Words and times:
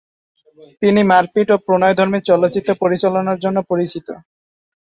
তিনি 0.81 1.01
মারপিট 1.11 1.47
ও 1.51 1.65
প্রণয়ধর্মী 1.65 2.19
চলচ্চিত্র 2.29 2.69
পরিচালনার 2.81 3.37
জন্য 3.43 3.57
পরিচিত। 3.71 4.07